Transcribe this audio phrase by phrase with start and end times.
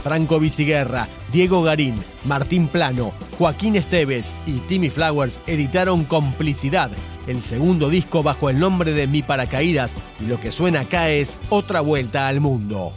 [0.00, 1.94] Franco Viciguerra, Diego Garín,
[2.24, 6.90] Martín Plano, Joaquín Esteves y Timmy Flowers editaron Complicidad,
[7.26, 11.38] el segundo disco bajo el nombre de Mi Paracaídas, y lo que suena acá es
[11.48, 12.92] Otra Vuelta al Mundo.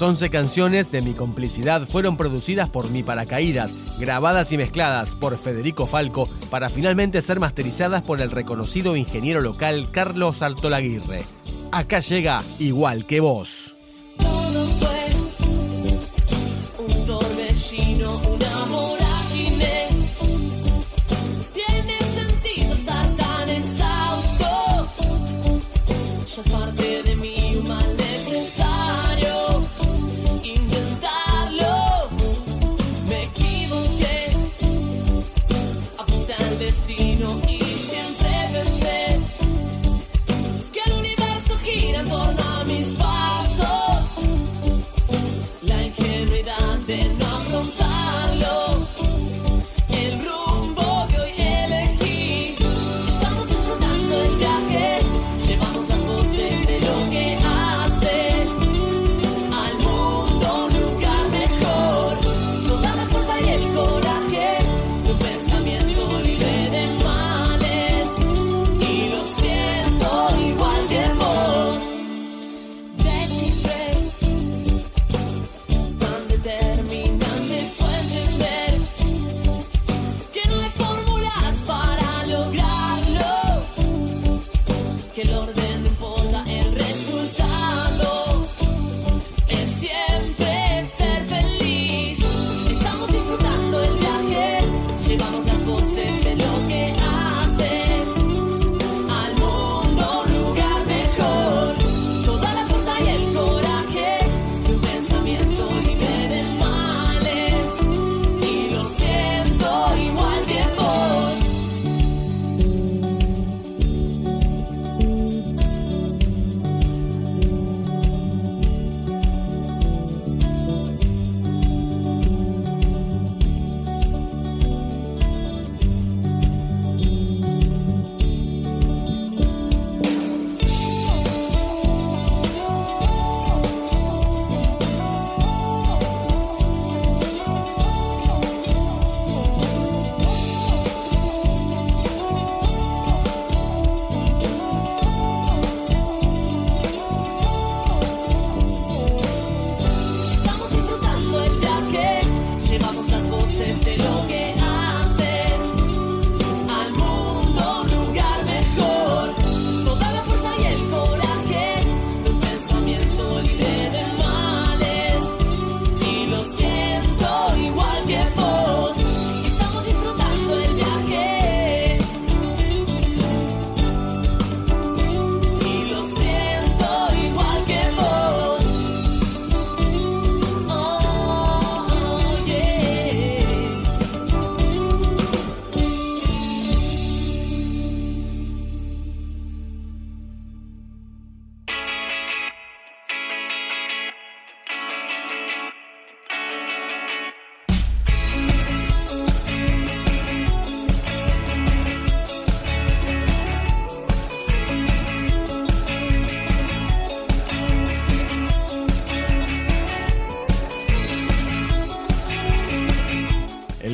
[0.00, 5.36] Las 11 canciones de Mi Complicidad fueron producidas por Mi Paracaídas, grabadas y mezcladas por
[5.36, 11.24] Federico Falco para finalmente ser masterizadas por el reconocido ingeniero local Carlos Altolaguirre.
[11.70, 13.76] Acá llega igual que vos.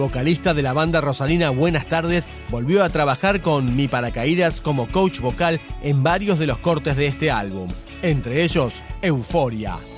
[0.00, 5.20] vocalista de la banda Rosalina Buenas Tardes volvió a trabajar con Mi Paracaídas como coach
[5.20, 7.68] vocal en varios de los cortes de este álbum,
[8.02, 9.89] entre ellos Euforia.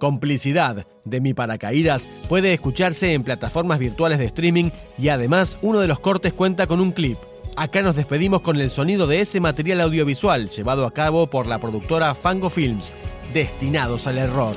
[0.00, 5.88] Complicidad de mi paracaídas puede escucharse en plataformas virtuales de streaming y además uno de
[5.88, 7.18] los cortes cuenta con un clip.
[7.54, 11.60] Acá nos despedimos con el sonido de ese material audiovisual llevado a cabo por la
[11.60, 12.94] productora Fango Films,
[13.34, 14.56] destinados al error.